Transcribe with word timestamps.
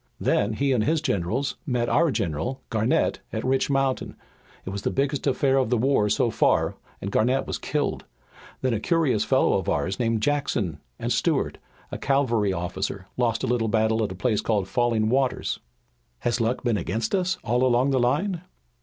Then 0.19 0.53
he 0.53 0.71
and 0.71 0.83
his 0.83 0.99
generals 0.99 1.57
met 1.63 1.87
our 1.87 2.09
general, 2.09 2.63
Garnett, 2.71 3.19
at 3.31 3.43
Rich 3.45 3.69
Mountain. 3.69 4.15
It 4.65 4.71
was 4.71 4.81
the 4.81 4.89
biggest 4.89 5.27
affair 5.27 5.57
of 5.57 5.69
the 5.69 5.77
war 5.77 6.09
so 6.09 6.31
far, 6.31 6.73
and 6.99 7.11
Garnett 7.11 7.45
was 7.45 7.59
killed. 7.59 8.05
Then 8.63 8.73
a 8.73 8.79
curious 8.79 9.23
fellow 9.23 9.59
of 9.59 9.69
ours 9.69 9.99
named 9.99 10.23
Jackson, 10.23 10.79
and 10.97 11.13
Stuart, 11.13 11.59
a 11.91 11.99
cavalry 11.99 12.51
officer, 12.51 13.05
lost 13.15 13.43
a 13.43 13.47
little 13.47 13.67
battle 13.67 14.03
at 14.03 14.11
a 14.11 14.15
place 14.15 14.41
called 14.41 14.67
Falling 14.67 15.07
Waters." 15.07 15.59
"Has 16.21 16.37
the 16.37 16.45
luck 16.45 16.63
been 16.63 16.77
against 16.77 17.13
us 17.13 17.37
all 17.43 17.63
along 17.63 17.91
the 17.91 17.99
line?" 17.99 18.41